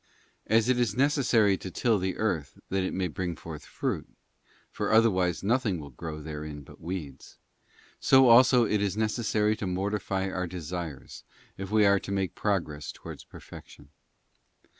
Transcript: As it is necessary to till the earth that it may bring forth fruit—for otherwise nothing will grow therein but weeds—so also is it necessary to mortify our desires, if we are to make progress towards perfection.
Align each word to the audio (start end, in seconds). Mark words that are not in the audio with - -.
As 0.47 0.67
it 0.67 0.79
is 0.79 0.97
necessary 0.97 1.57
to 1.57 1.69
till 1.69 1.99
the 1.99 2.17
earth 2.17 2.57
that 2.69 2.81
it 2.83 2.91
may 2.91 3.07
bring 3.07 3.35
forth 3.35 3.63
fruit—for 3.67 4.91
otherwise 4.91 5.43
nothing 5.43 5.79
will 5.79 5.91
grow 5.91 6.23
therein 6.23 6.63
but 6.63 6.81
weeds—so 6.81 8.27
also 8.27 8.65
is 8.65 8.95
it 8.95 8.99
necessary 8.99 9.55
to 9.57 9.67
mortify 9.67 10.27
our 10.27 10.47
desires, 10.47 11.23
if 11.55 11.69
we 11.69 11.85
are 11.85 11.99
to 11.99 12.11
make 12.11 12.33
progress 12.33 12.91
towards 12.91 13.23
perfection. 13.23 13.89